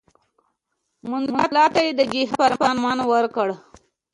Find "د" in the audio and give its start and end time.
1.99-2.01